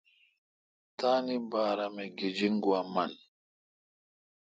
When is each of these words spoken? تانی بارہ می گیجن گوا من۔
تانی 0.97 1.37
بارہ 1.51 1.87
می 1.95 2.05
گیجن 2.17 2.53
گوا 2.63 2.79
من۔ 2.93 3.11